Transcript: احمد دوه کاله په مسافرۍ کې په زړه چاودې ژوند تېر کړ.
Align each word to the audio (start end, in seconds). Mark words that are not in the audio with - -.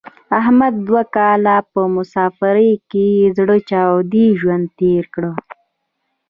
احمد 0.39 0.73
دوه 0.87 1.03
کاله 1.15 1.55
په 1.71 1.81
مسافرۍ 1.95 2.71
کې 2.91 3.09
په 3.23 3.29
زړه 3.37 3.55
چاودې 3.69 4.25
ژوند 4.39 4.65
تېر 4.79 5.03
کړ. 5.13 5.23